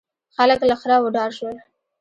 [0.35, 1.55] خلک له خره وډار شول.